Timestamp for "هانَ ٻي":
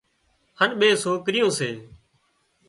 0.59-0.89